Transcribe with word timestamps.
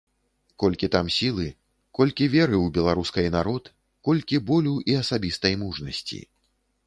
Колькі 0.61 0.87
там 0.95 1.09
сілы, 1.15 1.45
колькі 1.99 2.29
веры 2.35 2.55
ў 2.65 2.73
беларускай 2.79 3.27
народ, 3.37 3.69
колькі 4.09 4.41
болю 4.49 4.75
і 4.93 4.97
асабістай 5.03 5.53
мужнасці. 5.65 6.19